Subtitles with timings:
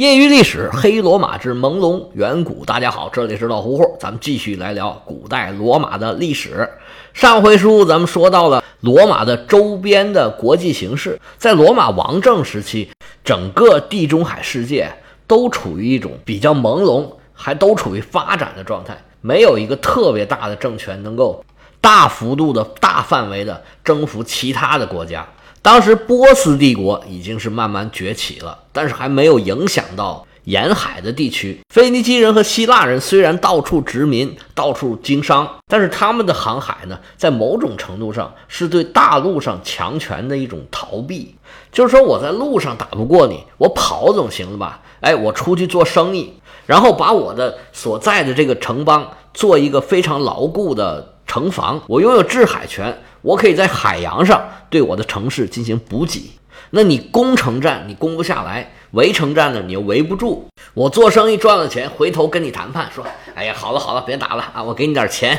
[0.00, 2.64] 业余历史：黑罗马之朦胧远古。
[2.64, 6.66] 大家好，这里是老胡胡，咱们继续来聊古代罗马的历史。
[7.12, 12.88] 上回书咱们说到了罗马的周边的国际形势，在罗马王政时期，
[13.22, 14.90] 整个地中海世界
[15.26, 21.44] 都处于一种比较朦胧，还都处于发展的状态，没有一个特别大的政权能够
[21.78, 25.28] 大幅度的大范围的征服其他的国家。
[25.62, 31.60] 当时波斯帝国已经是慢慢崛起了，但是还没有影响到沿海的地区。
[31.74, 41.34] 腓尼基人和希腊人虽然到处殖民、到处经商，但是他们的航海呢，在某种程度上是对大陆上强权的一种逃避。
[41.70, 44.80] 就是说，我在路上打不过你，我跑总行了吧？
[45.00, 46.32] 哎，我出去做生意，
[46.64, 52.98] 然后把我的所在的这个城邦做一个非常牢固的城防，我拥有制海权。
[53.22, 56.30] 我可以在海洋上对我的城市进行补给，
[56.70, 60.46] 那你攻城战你攻不下来，围城战呢你又围不住。
[60.74, 65.38] 我做生意赚了钱，回头跟你谈判说，哎呀，好了好了，别打了啊，我给你点钱，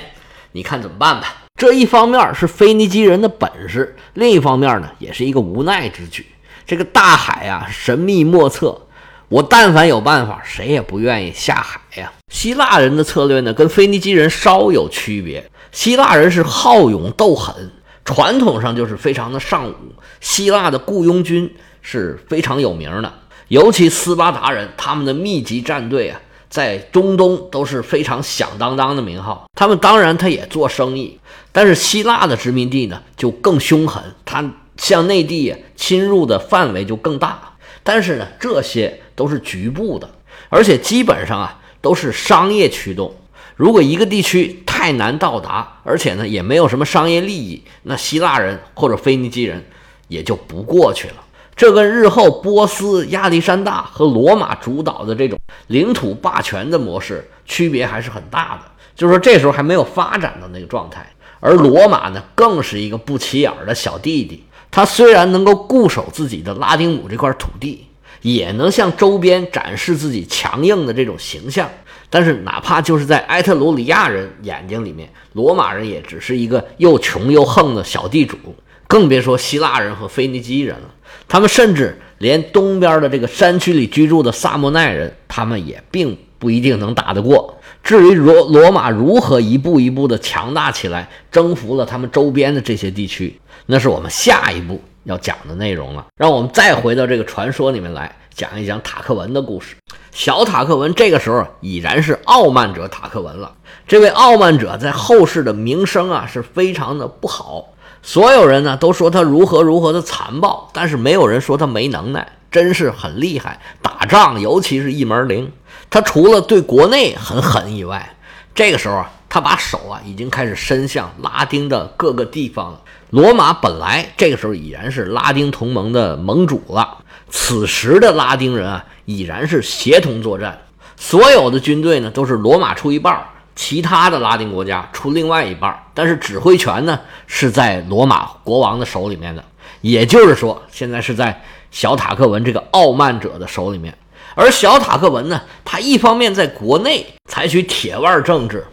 [0.51, 1.37] 你看怎么办吧？
[1.59, 6.25] 这一方面是腓尼基人的本事，另一方面呢也是一个无奈之举。
[6.65, 8.87] 这个大海啊，神秘莫测，
[9.29, 12.11] 我但凡有办法，谁也不愿意下海呀。
[12.31, 15.49] 希腊人的策略呢，跟腓尼基人稍有区别。
[15.71, 17.71] 希腊人是好勇斗狠，
[18.03, 19.75] 传统上就是非常的尚武。
[20.19, 23.13] 希腊的雇佣军是非常有名的，
[23.47, 29.45] 尤其斯巴达人，他们的密集战队啊，在中东都是非常响当当的名号。
[29.55, 31.17] 他们当然他也做生意，
[31.51, 34.43] 但是希腊的殖民地呢就更凶狠，他
[34.77, 37.39] 向内地侵入的范围就更大。
[37.83, 40.09] 但是呢，这些都是局部的，
[40.49, 43.15] 而且基本上啊都是商业驱动。
[43.61, 49.63] 如果一个地区太难到达，而且呢也没有什么商业利益，那希腊人或者腓尼基人
[50.07, 51.17] 也就不过去了。
[51.55, 58.71] 这跟日后波斯、亚历山大和罗马主导的这种领土霸权的模式区别还是很大的。
[58.95, 61.05] 就是说，这时候还没有发展到那个状态，
[61.39, 64.43] 而罗马呢，更是一个不起眼的小弟弟。
[64.71, 67.85] 他虽然能够固守自己的拉丁姆这块土地，
[68.23, 71.69] 也能向周边展示自己强硬的这种形象。
[72.11, 78.37] 但是，哪怕就是在埃特鲁里亚人眼睛里面，罗马人也只是一个又穷又横的小地主，
[78.85, 80.93] 更别说希腊人和腓尼基人了。
[81.29, 87.57] 他们甚至连东边的这个山区里居住的萨莫奈人，他们也并不一定能打得过。
[87.81, 96.05] 至于罗罗马如何一步一步的强大起来，征服了他们周边的这些地区，那是我们下一步要讲的内容了。
[96.17, 99.75] 让我们再回到这个传说里面来讲一讲塔克文的故事。
[100.11, 103.53] 小塔克文这个时候已然是傲慢者塔克文了。
[103.87, 107.69] 这位傲慢者在后世的名声啊是非常的不好，
[108.01, 115.51] 所有人呢都说他如何如何的残暴，但是没有人说他没能耐，真是很厉害，打仗尤其是一门灵。
[115.89, 118.15] 他除了对国内很狠以外，
[118.55, 122.81] 这个时候啊，他把手啊已经开始伸向拉丁的各个地方了。
[123.11, 126.97] 罗马本来这个时候已然是拉丁同盟的盟主了。
[127.29, 130.59] 此时的拉丁人啊，已然是协同作战，
[130.97, 133.25] 所有的军队呢都是罗马出一半，
[133.55, 139.41] 其他的拉丁国家出另外一半，但是指挥权呢是在罗马国王的手里面的，
[139.79, 143.97] 也就是说，现在是在小塔克文这个傲慢者的手里面。
[144.35, 148.65] 而小塔克文呢，他一方面在国内采取铁腕政治，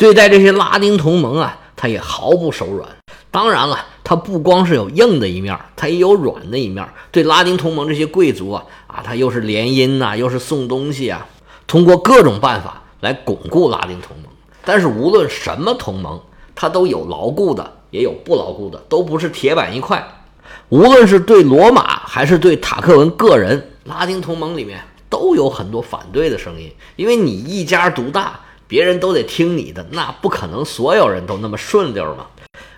[0.00, 2.88] 对待这些拉丁同盟啊，他也毫不手软。
[3.30, 6.88] 当然了，他不光是有硬的一面，他也有软的一面。
[7.12, 11.26] 对拉丁同盟这些贵族啊，啊，他又是联姻呐，又是送东西啊，
[11.66, 14.32] 通过各种办法来巩固拉丁同盟。
[14.64, 16.18] 但是无论什么同盟，
[16.54, 20.02] 他都有牢固的，也有不牢固的，都不是铁板一块。
[20.70, 28.40] 无论是对罗马还是对塔克文个人，拉丁同盟里面都有很多反对的声音，因为你一家独大，
[28.70, 32.26] 别人都得听你的，那不可能所有人都那么顺溜嘛。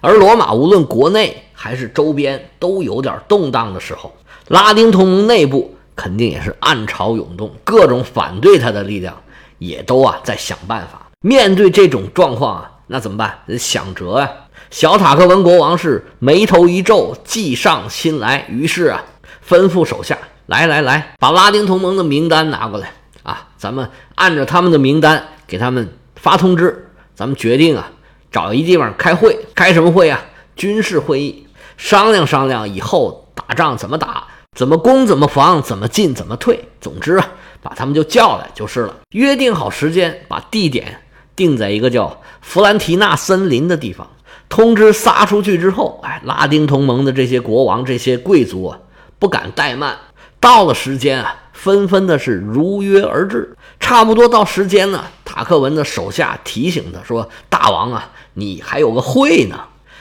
[0.00, 4.10] 而罗马无论国内还是周边都有点动荡的时候，
[4.48, 9.14] 拉丁同盟内部肯定也是暗潮涌动，各种反对他的力量
[9.58, 11.08] 也都啊在想办法。
[11.20, 13.38] 面对这种状况啊，那怎么办？
[13.58, 14.30] 想辙啊！
[14.70, 19.04] 小塔克文国王是眉头一皱，计上心来，于是啊，
[19.46, 20.16] 吩咐手下：
[20.46, 23.48] 来来来，把拉丁同盟的名单拿过来啊！
[23.58, 27.92] 咱们按照他们的名单给他们发通知，咱们决定啊。
[28.30, 30.18] 找一地方开会，开什么会啊？
[30.56, 31.46] 军事会议，
[31.76, 34.26] 商量商量以后打仗怎么打，
[34.56, 36.58] 怎么攻，怎么防，怎么进，怎么退。
[36.80, 37.28] 总之啊，
[37.60, 38.96] 把他们就叫来就是了。
[39.10, 41.02] 约定好时间，把地点
[41.36, 44.08] 定在一个叫弗兰提纳森林的地方。
[44.48, 48.78] 通知撒出去之后，哎，拉丁同盟的这些国王、这些贵族啊，
[49.18, 49.98] 不敢怠慢。
[50.40, 53.54] 到了时间啊，纷纷的是如约而至。
[53.78, 55.04] 差不多到时间呢，
[55.34, 59.58] 塔克文的手下提醒他说：“大王啊，你还有个会呢。”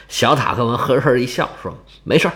[0.10, 1.74] 小塔克文呵呵一笑说
[2.04, 2.30] ：“没事，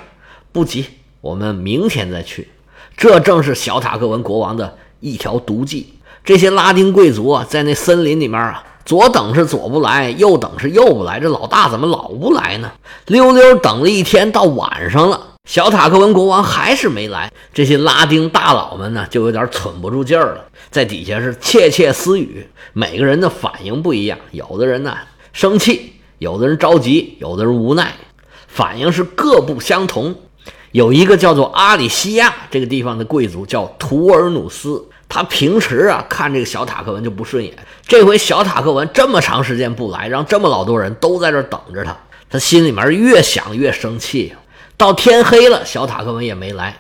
[0.54, 0.86] 不急，
[1.20, 2.48] 我们明天再去。”
[2.96, 5.94] 这正是小塔克文国王的一条毒计。
[6.24, 8.64] 这些拉丁贵族啊，在那森林里面啊。
[8.86, 12.72] 左等是左不来，右等是右不来，这老大怎么老不来呢？
[13.08, 17.32] 溜溜等了一天，到晚上了，小塔克文国王还是没来。
[17.54, 22.48] 这些拉丁大佬们呢，就有点喘不住劲儿了，在底下是窃窃私语。
[22.74, 24.98] 每个人的反应不一样，有的人呢
[25.32, 27.94] 生气，有的人着急，有的人无奈，
[28.48, 30.16] 反应是各不相同。
[30.72, 34.84] 有一个叫做阿里西亚这个地方的贵族叫图尔努斯。
[35.08, 37.56] 他平时啊看这个小塔克文就不顺眼，
[37.88, 41.96] 这回小塔克文这么长时间不来，让这么老多人都在这等着他，
[42.30, 44.34] 他心里面越想越生气。
[44.78, 46.76] 到天黑了，小塔克文也没来，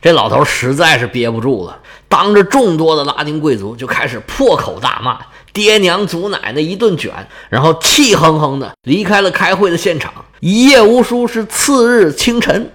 [0.00, 1.78] 这老头实在是憋不住了，
[2.08, 5.18] 当着众多的拉丁贵族就开始破口大骂，
[5.52, 7.12] 爹娘祖奶奶一顿卷，
[7.48, 10.12] 然后气哼哼的离开了开会的现场。
[10.40, 12.70] 一夜无书，是次日清晨。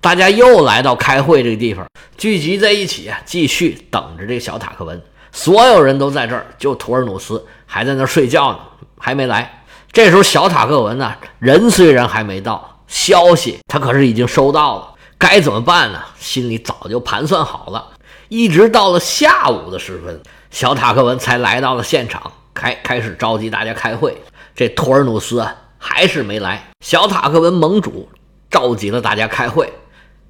[0.00, 1.84] 大家又来到开会这个地方，
[2.16, 5.02] 聚集在一起啊，继续等着这个小塔克文。
[5.32, 8.58] 所有人都在这儿，就图尔努斯还在那睡觉呢，
[8.96, 9.64] 还没来。
[9.90, 14.94] 这时候，小塔克文呢，人虽然还没到，消息他可是已经收到了。
[15.16, 16.00] 该怎么办呢？
[16.18, 17.90] 心里早就盘算好了。
[18.28, 20.20] 一直到了下午的时分，
[20.50, 24.20] 小塔克文才来到了现场，开开始召集大家开会。
[24.54, 26.70] 这图尔努斯啊，还是没来。
[26.84, 28.08] 小塔克文盟主
[28.50, 29.72] 召集了大家开会。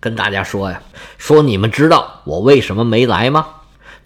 [0.01, 0.81] 跟大家说呀，
[1.19, 3.47] 说你们知道我为什么没来吗？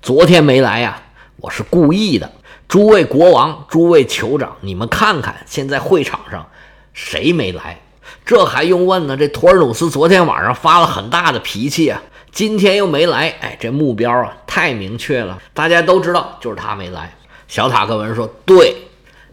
[0.00, 1.02] 昨天没来呀，
[1.36, 2.32] 我是故意的。
[2.66, 6.48] 诸位国王，诸位酋长，你们看看，现在会场上
[6.94, 7.82] 谁没来？
[8.24, 9.16] 这还用问呢？
[9.16, 13.28] 这托尔努斯昨天晚上发了很大的脾气啊，今天又没来。
[13.40, 17.12] 哎，这目标啊太明确了，大家都知道就是他没来。
[17.48, 18.76] 小塔克文说：“对，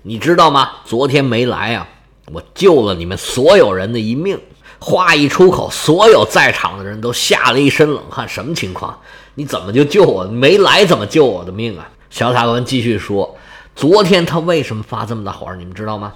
[0.01, 0.71] 你知道吗？
[0.85, 1.87] 昨天没来啊，
[2.33, 4.39] 我救了你们所有人的一命。”
[4.81, 8.27] 话一出口，所有在场的人都吓了一身冷汗。
[8.27, 8.97] 什么情况？
[9.35, 10.23] 你怎么就救我？
[10.23, 11.85] 没来怎么救我的命啊？
[12.09, 13.37] 小塔克文继续说
[13.75, 15.53] ：“昨天他为什么发这么大火？
[15.55, 16.13] 你们知道吗？”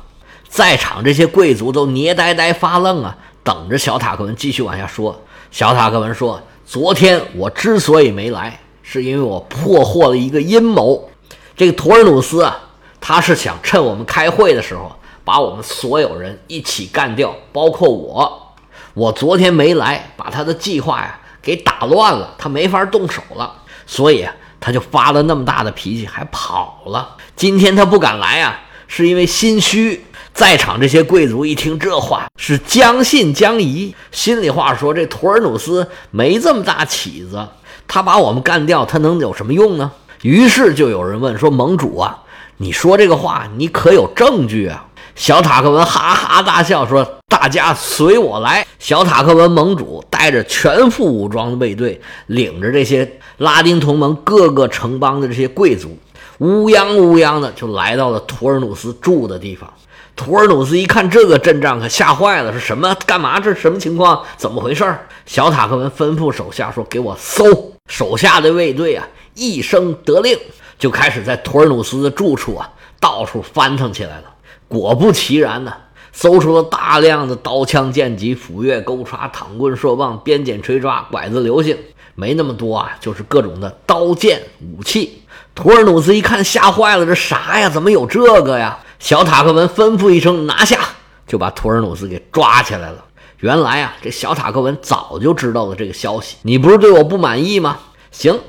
[0.54, 5.20] 在场这些贵族都捏呆呆发愣啊，等着小塔克文继续往下说。
[5.50, 11.10] 小塔克文说：“昨天我之所以没来，是因为我破获了一个阴谋。
[11.58, 12.56] 这个图尔努斯啊，
[13.02, 14.96] 他是想趁我们开会的时候，
[15.26, 18.54] 把我们所有人一起干掉，包括我。”
[18.94, 23.52] 我昨天没来，把他的计划呀给打乱了，他没法动手了，
[23.88, 24.24] 所以
[24.60, 27.18] 他就发了那么大的脾气，还跑了。
[27.36, 30.06] 今天他不敢来啊，是因为心虚。
[30.34, 33.94] 在场这些贵族一听这话，是将信将疑。
[34.12, 37.48] 心里话说，这图尔努斯没这么大起子，
[37.88, 39.92] 他把我们干掉，他能有什么用呢？
[40.24, 42.24] 于是就有人问说：“盟主啊，
[42.58, 44.86] 你说这个话，你可有证据啊？”
[45.16, 55.96] 小塔克文哈哈大笑说：“大家随我来。”小塔克文盟主带着全副武装的卫队，领着这些拉丁同盟各个城邦的这些贵族，
[56.40, 59.72] 乌泱乌泱的就来到了图尔努斯住的地方。
[60.16, 62.96] 图尔努斯一看这个阵仗，可吓坏了：“是什么？
[63.06, 63.40] 干嘛？
[63.40, 64.24] 这是什么情况？
[64.38, 64.84] 怎么回事？”
[65.26, 67.44] 小塔克文吩咐手下说：“给我搜！”
[67.90, 70.38] 手下的卫队啊，一声得令，
[70.78, 74.26] 就开始在图尔努斯的住处啊，到处翻腾起来了。
[74.68, 75.74] 果不其然呢，
[76.12, 81.78] 搜出了大量的刀枪剑戟、斧钺钩叉、躺棍槊棒、鞭锏锤抓、拐子流星，
[82.16, 84.42] 没那么多啊，就是各种的刀剑
[84.78, 85.24] 武器。
[85.56, 87.68] 图尔努斯一看，吓坏了，这啥呀？
[87.68, 88.80] 怎么有这个呀？
[89.04, 90.80] 小塔克文吩咐一声，拿下，
[91.28, 93.04] 就把图尔努斯给抓起来了。
[93.40, 96.38] 原来啊，这小塔克文早就知道了这个消息。
[96.44, 97.80] 你不是对我不满意吗？
[98.12, 98.40] 行，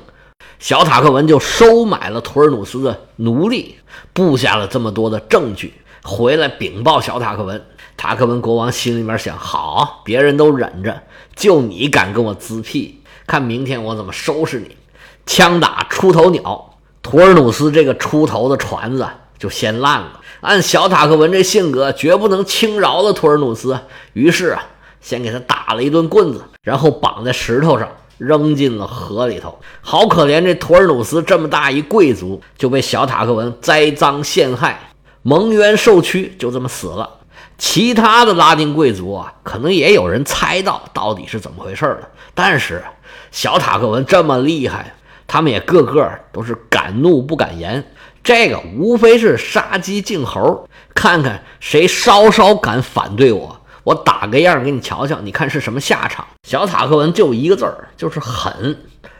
[0.57, 3.75] 小塔克文就收买了图尔努斯的奴隶，
[4.13, 5.73] 布下了这么多的证据。
[6.03, 7.61] 回来禀报小塔克文，
[7.97, 11.01] 塔克文国王心里面想：好，别人都忍着，
[11.35, 14.77] 就你敢跟我滋屁，看明天我怎么收拾你！
[15.25, 19.05] 枪打出头鸟，图尔努斯这个出头的船子
[19.45, 20.19] 就先烂了。
[20.41, 23.79] 按小塔克文这性格，绝不能轻饶了图尔努斯。
[24.13, 24.63] 于是啊，
[24.99, 27.87] 先给他打了一顿棍子，然后绑在石头上，
[28.17, 29.59] 扔进了河里头。
[29.81, 34.79] 好可怜，这图尔努斯这么大一贵族，就被小塔克文栽赃陷害。
[35.21, 37.07] 蒙冤受屈，就这么死了。
[37.59, 42.09] 其他的拉丁贵族啊，可能也有人猜到到底是怎么回事了。
[42.33, 42.83] 但是
[43.29, 44.95] 小塔克文这么厉害，
[45.27, 47.83] 他们也个个都是敢怒不敢言。
[48.25, 56.25] 这个无非是杀鸡儆猴，看看谁稍稍敢反对我，我打个样给你瞧瞧，你看是什么下场。
[56.41, 58.75] 小塔克文就一个字儿，就是狠。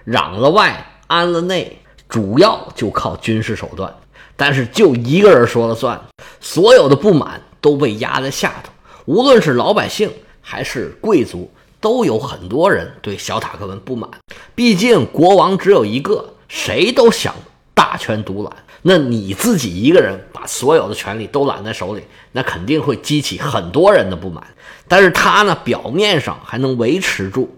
[0.07, 1.77] 攘了外，安了内，
[2.09, 3.93] 主要就靠军事手段。
[4.35, 6.01] 但是就一个人说了算，
[6.41, 8.71] 所有的不满都被压在下头。
[9.05, 14.09] 无论是老百姓还是贵族，都有很多人对小塔克文不满。
[14.55, 17.35] 毕竟国王只有一个，谁都想
[17.75, 18.51] 大权独揽。
[18.87, 24.45] 那你自己一个人把所有的权力都揽在手里，那肯定会激起很多人的不满。
[24.87, 27.49] 但是他呢，表面上还能维持住，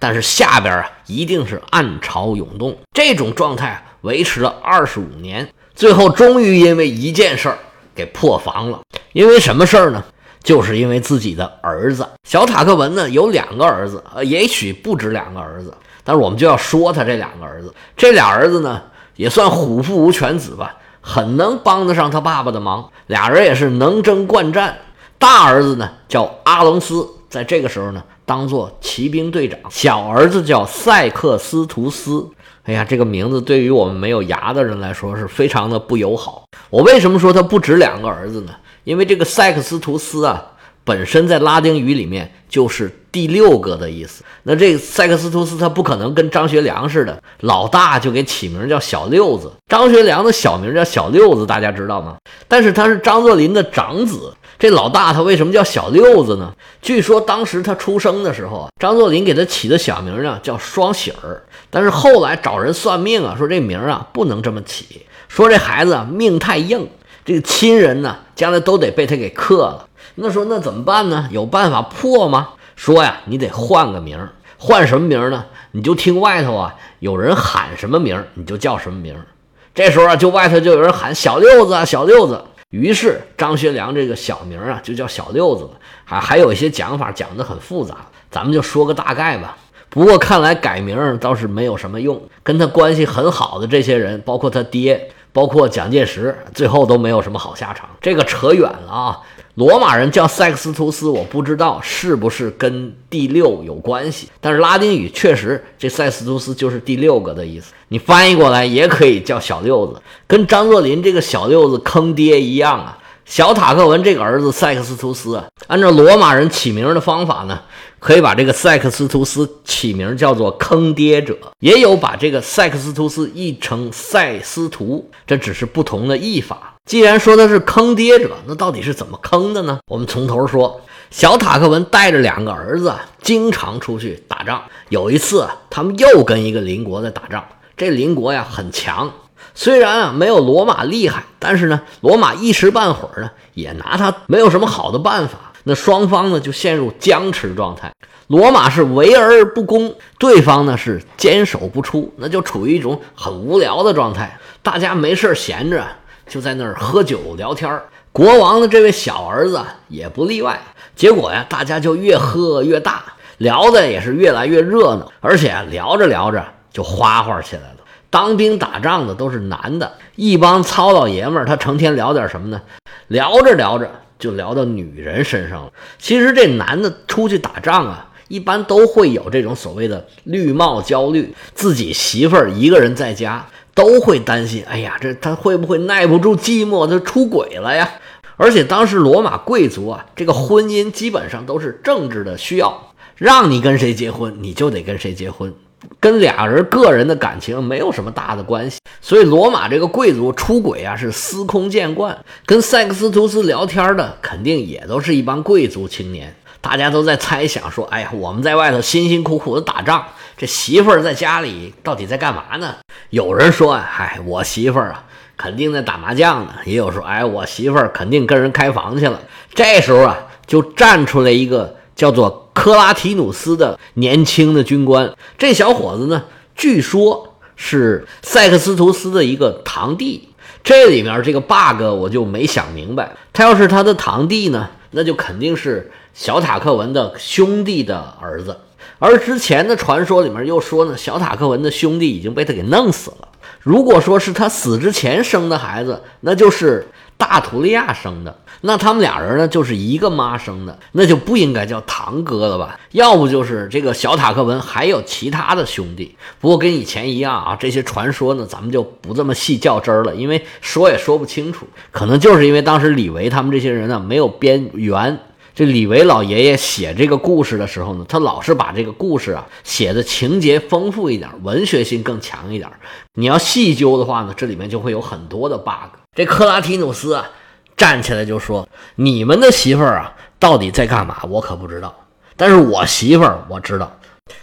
[0.00, 2.76] 但是下边啊，一定是暗潮涌动。
[2.92, 5.48] 这种状态维持了二十五年。
[5.76, 7.58] 最后，终于因为一件事儿
[7.94, 8.80] 给破防了。
[9.12, 10.04] 因为什么事儿呢？
[10.42, 17.72] 就是因为自己的儿子小塔克文呢，有两个儿子，呃，也许不止两个儿子，但是我们就要说他这两个儿子。
[17.96, 18.82] 这俩儿子呢，
[19.16, 22.90] 也算虎父无犬子吧，很能帮得上他爸爸的忙。
[23.06, 24.76] 俩人也是能征惯战。
[25.18, 32.28] 大儿子呢叫阿隆斯，在这个时候呢，当做骑兵队长；小儿子叫塞克斯图斯。
[32.64, 36.44] 哎呀，这个名字对于我们没有牙的人来说是非常的不友好。
[36.70, 38.52] 我为什么说他不止两个儿子呢？
[38.84, 40.42] 因为这个塞克斯图斯啊，
[40.82, 44.24] 本身在拉丁语里面就是第六个的意思。
[44.42, 49.52] 那这塞克斯图斯他不可能跟张学良似的，老大就给起名叫小六子。
[49.68, 52.16] 张学良的小名叫小六子，大家知道吗？
[52.48, 54.34] 但是他是张作霖的长子。
[54.58, 56.52] 这老大他为什么叫小六子呢？
[56.82, 61.44] 据说当时他出生的时候啊，张作霖给他起的小名呢叫双喜儿。
[61.70, 66.88] 但是后来找人算命啊，说这名啊不能这么起，说这孩子啊命太硬，
[67.24, 69.86] 这个亲人呢将来都得被他给克了。
[70.16, 71.28] 那说那怎么办呢？
[71.30, 72.50] 有办法破吗？
[72.76, 75.44] 说呀，你得换个名儿，换什么名儿呢？
[75.72, 79.26] 你就听外头啊有人喊什么名儿，你就叫什么名儿。
[79.74, 82.44] 这时候啊，就外头就有人喊小六子啊，小六子。
[82.70, 85.70] 于是张学良这个小名啊，就叫小六子了。
[86.04, 87.96] 还还有一些讲法讲得很复杂，
[88.30, 89.56] 咱们就说个大概吧。
[89.88, 97.88] 不过看来改名倒是没有什么用，跟他关系很好的这些人，包括他爹，包括蒋介石，最后都没有什么好下场。
[98.00, 99.20] 这个扯远了啊。
[99.54, 107.72] 罗马人叫塞克斯图斯，我不知道是不是跟第六有关系，但是拉丁语确实这塞斯图斯就是第六个的意思。
[107.88, 112.98] 你翻译过来也可以叫小六子，跟张作霖这个小六子坑爹一样啊。
[113.24, 117.58] 小塔克文这个儿子塞克斯图斯啊，按照罗马人起名的方法呢，
[117.98, 126.73] 可以把这个塞克斯图斯起名叫做坑爹者，也有把这个塞克斯图斯译成塞斯图，这只是不同的译法。
[126.84, 129.78] 既然说他是坑爹者，那到底是怎么坑的呢？
[129.86, 130.80] 我们从头说。
[131.10, 134.60] 小塔克文带着两个儿子，经常出去打仗。
[134.88, 137.44] 有一次，他们又跟一个邻国在打仗。
[137.76, 139.12] 这邻国呀很强，
[139.54, 145.52] 虽然啊没有罗马厉害，但是呢，罗马一时半会儿呢也拿他没有什么好的办法。
[145.62, 147.92] 那双方呢就陷入僵持状态。
[148.26, 154.38] 罗马是围而不攻，对方呢是坚守不出，那就处于一种很无聊的状态。
[154.62, 155.86] 大家没事闲着。
[156.26, 157.80] 就在那儿喝酒聊天
[158.12, 160.60] 国王的这位小儿子也不例外。
[160.94, 163.02] 结果呀，大家就越喝越大，
[163.38, 167.76] 聊的也是越来越热闹，而且聊着聊着就花花起来了。
[168.10, 172.62] 当兵打仗的都是男的，一帮糙老爷们儿，他成天聊点什么呢？
[173.08, 173.90] 聊着聊着
[174.20, 175.72] 就聊到女人身上了。
[175.98, 183.44] 其实这男的出去打仗啊，一般都会有这种所谓的绿帽焦虑，自己媳妇儿一个人在家。
[183.74, 187.90] 都会担心，哎呀，这他会不会耐不住寂寞，他出轨了呀？
[188.36, 195.54] 而且当时罗马贵族啊，这个婚姻基本上都是政治的需要，让你跟谁结婚，你就得跟谁结婚，
[196.00, 198.78] 跟俩人个人的感情没有什么大的关系。
[199.00, 202.24] 所以罗马这个贵族出轨啊，是司空见惯。
[202.46, 206.34] 跟塞克斯图斯聊天的，肯定也都是一帮贵族青年。
[206.60, 210.06] 大家都在猜想说，哎呀，我们在外头辛辛苦苦的打仗。
[210.36, 212.74] 这媳妇儿在家里到底在干嘛呢？
[213.10, 215.04] 有人说啊，嗨，我媳妇儿啊，
[215.36, 216.54] 肯定在打麻将呢。
[216.64, 219.20] 也有说，哎，我媳妇儿肯定跟人开房去了。
[219.54, 225.14] 这时候啊，就站出来一个叫做克拉提努斯的年轻的军官。
[225.38, 226.24] 这小伙子呢，
[226.56, 230.30] 据说是塞克斯图斯的一个堂弟。
[230.64, 233.12] 这里面这个 bug 我就没想明白。
[233.32, 238.58] 他要是他的堂弟呢，那就肯定是小塔克文的兄弟的儿子。
[238.98, 243.28] 而之前的传说里面又说呢，小塔克文的兄弟已经被他给弄死了。
[243.60, 246.86] 如果说是他死之前生的孩子，那就是
[247.16, 252.78] 大图利亚生的，那他们俩人呢就是一个妈生的，那就不应该叫堂哥了吧？
[252.92, 256.14] 要不就是这个小塔克文还有其他的兄弟。
[256.40, 261.66] 不过跟以前一样啊，这些传说呢，咱们就不这么细较真儿了，因为说也说不清楚。
[261.90, 265.18] 可能就是因为当时李维他们这些人呢没有编圆。
[265.54, 272.68] 这李维老爷爷写这个故事的时候呢，他老是把这个故事啊写的情节丰富一点，文学性更强一点。
[273.14, 275.96] 你要细究的话呢，这里面就会有很多的 bug。
[276.12, 277.30] 这克拉提努斯啊
[277.76, 281.18] 站起来就说：“你们的媳妇儿啊到底在干嘛？
[281.28, 281.94] 我可不知道。
[282.36, 283.96] 但是我媳妇儿我知道，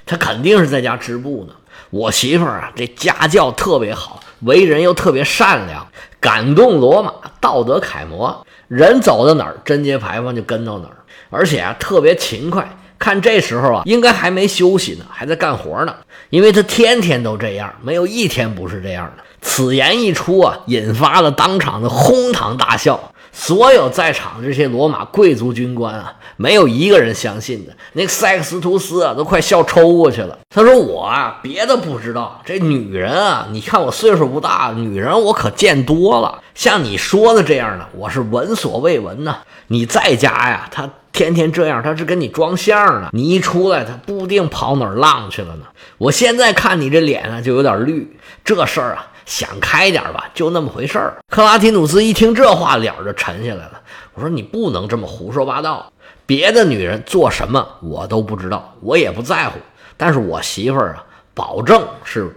[0.05, 1.53] 她肯定是在家织布呢。
[1.89, 5.85] 我媳妇儿啊这家教特别好，为人又特别善良，
[6.21, 8.47] 感动罗马，道德楷模。
[8.69, 10.95] 人走到哪儿，贞节牌坊就跟到哪儿。”
[11.31, 12.77] 而且啊，特别勤快。
[12.99, 15.95] 看这时候啊，应该还没休息呢，还在干活呢。
[16.29, 19.23] 因为他天天都这样，没有一天不是这样的。
[19.41, 23.11] 此言一出啊，引发了当场的哄堂大笑。
[23.33, 27.73] 所有在场的这些罗马贵族军官啊，没有一个人相信的。
[27.93, 30.37] 那个塞克斯图斯啊，都快笑抽过去了。
[30.53, 36.39] 他说：“我啊，别的不知道，这女人啊，你看我岁数不大，女人我可见多了。
[36.53, 39.37] 像你说的这样的，我是闻所未闻呐。
[39.67, 43.09] 你在家呀，他。”天天这样，他是跟你装相呢。
[43.11, 45.65] 你一出来，他不定跑哪儿浪去了呢。
[45.97, 48.17] 我现在看你这脸啊，就有点绿。
[48.43, 51.17] 这事儿啊，想开点吧，就那么回事儿。
[51.29, 53.81] 克拉提努斯一听这话，脸就沉下来了。
[54.13, 55.91] 我说你不能这么胡说八道。
[56.25, 59.59] 别的女人做什么我都不知道，我也不在乎。
[59.97, 61.03] 但是我媳妇儿啊，
[61.33, 62.33] 保证是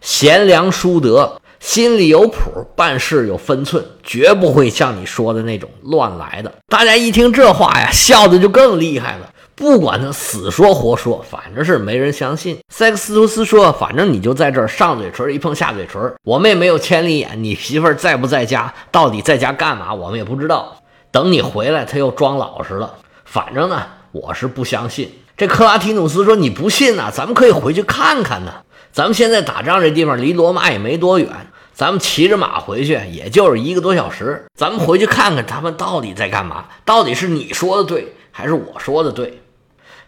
[0.00, 1.40] 贤良淑德。
[1.62, 6.52] 心里有谱，办事有分寸，绝不会像你说的那种乱来的。
[6.66, 9.30] 大家一听这话呀，笑的就更厉害了。
[9.54, 12.58] 不管他死说活说，反正是没人相信。
[12.68, 17.44] 塞克斯图斯说：“反正你就在这儿，上嘴唇一碰下嘴唇，我们也没有千里眼。
[17.44, 18.74] 你媳妇儿在不在家？
[18.90, 19.94] 到底在家干嘛？
[19.94, 20.78] 我们也不知道。
[21.12, 22.92] 等你回来，他又装老实了。
[23.24, 27.08] 反正呢，我是不相信。”这克拉提努斯说：“你不信呐？
[27.14, 28.52] 咱们可以回去看看呢。
[28.92, 31.28] 咱们现在打仗这地方离罗马也没多远。”
[31.74, 34.44] 咱们骑着马回去，也就是一个多小时。
[34.54, 39.42] 咱们回去看看他们到底在干嘛，到底是你说的对，还是我说的对？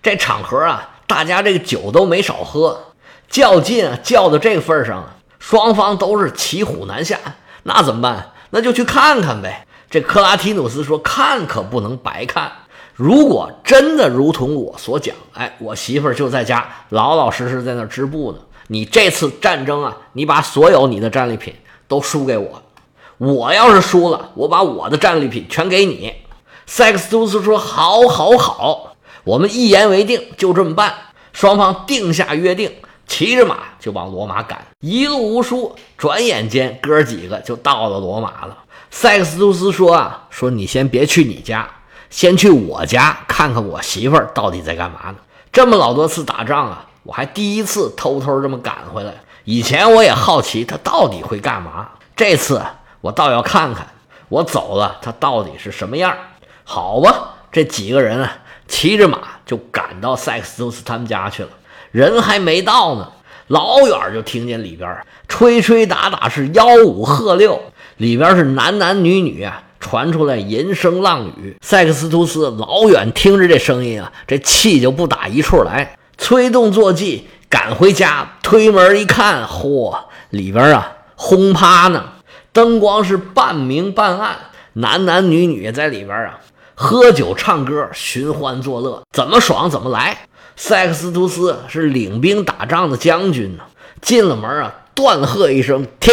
[0.02, 2.92] 这场合啊，大家这个酒都没少喝，
[3.28, 7.18] 较劲啊，较到这个份上，双方都是骑虎难下。
[7.62, 8.32] 那怎么办？
[8.50, 9.66] 那就去看看呗。
[9.88, 12.52] 这克拉提努斯说：“看可不能白看。
[12.94, 21.54] 如果真的如同我所讲，哎，我媳妇就在家，老老实实在那织布呢。”你这次战争啊，你把所有你的战利品
[21.86, 22.62] 都输给我，
[23.18, 26.12] 我要是输了，我把我的战利品全给你。
[26.66, 30.94] 塞克斯图斯说：“好，好，好，我们一言为定，就这么办。”
[31.34, 32.72] 双方定下约定，
[33.06, 35.76] 骑着马就往罗马赶，一路无书。
[35.98, 38.56] 转眼间，哥几个就到了罗马了。
[38.90, 41.68] 塞克斯图斯说：“啊，说你先别去你家，
[42.08, 45.16] 先去我家看看我媳妇儿到底在干嘛呢？
[45.52, 49.12] 这么老多次打仗啊。”我还第一次偷偷这么赶回来，
[49.44, 52.60] 以前我也好奇他到底会干嘛，这次
[53.00, 53.86] 我倒要看看，
[54.28, 56.16] 我走了他到底是什么样。
[56.64, 61.50] 好吧，这几个人啊，骑着马就赶到塞克斯图斯他们家去了。
[61.90, 63.12] 人还没到呢，
[63.48, 67.60] 老远就听见里边吹吹打打，是吆五喝六，
[67.98, 71.54] 里边是男男女女啊，传出来淫声浪语。
[71.60, 75.94] 塞克斯图斯老远听着这声音啊，这气就不打一处来。
[76.16, 79.96] 催动坐骑赶回家，推门一看，嚯，
[80.30, 82.04] 里边啊轰趴呢，
[82.52, 84.36] 灯光是半明半暗，
[84.74, 86.40] 男男女女在里边啊
[86.74, 90.26] 喝酒唱歌，寻欢作乐，怎么爽怎么来。
[90.56, 93.64] 塞克斯图斯是领兵打仗的将军呢，
[94.00, 96.12] 进了门啊，断喝一声停，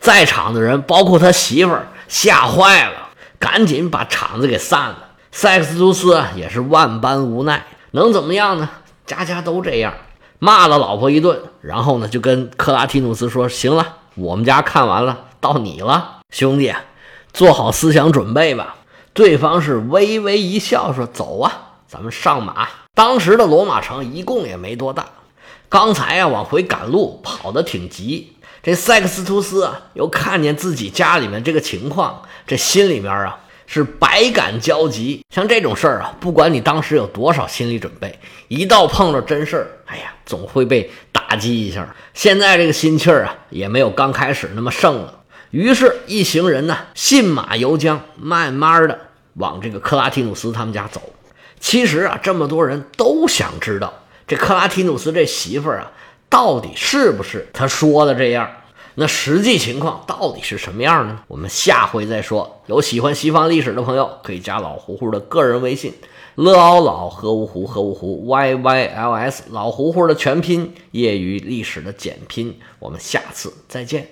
[0.00, 4.98] 在场的人包括他媳妇儿吓坏了，赶紧把场子给散了。
[5.32, 8.68] 塞克斯图斯也是万般无奈，能怎么样呢？
[9.10, 9.92] 家家都这样，
[10.38, 16.72] 骂了老婆一顿，然后呢，就跟克拉提努斯说：“行了，我们家看完了，到你了，兄弟，
[17.32, 18.76] 做好思想准备吧。”
[19.12, 25.06] 对方是微微一笑，说：“走啊，咱们上马。”当时的罗马城一共也没多大，
[25.68, 28.36] 刚才啊往回赶路，跑得挺急。
[28.62, 33.40] 这塞克斯图斯啊，又看见自己家里面这个情况，这心里面啊。
[33.72, 41.94] 是百感交集，像这种事儿啊，不管你当时有多少心理准备，一到碰着真事儿，哎呀，总会被打击一下。
[42.12, 45.20] 现在这个心气儿啊，也没有刚开始那么盛了。
[45.52, 48.98] 于是，一行人呢，信马由缰，慢慢的
[49.34, 51.00] 往这个克拉提努斯他们家走。
[51.60, 53.94] 其实啊，这么多人都想知道，
[54.26, 55.92] 这克拉提努斯这媳妇儿啊，
[56.28, 58.50] 到底是不是他说的这样。
[59.00, 61.22] 那实际情况到底是什么样呢？
[61.26, 62.60] 我们下回再说。
[62.66, 65.94] 有喜欢西方历史的朋友，可以加老胡胡的个人微信：
[66.34, 72.58] 乐奥老何芜湖何芜湖 y y l s 老胡胡的全拼，业余历史的简拼。
[72.78, 74.06] 我们下次再见。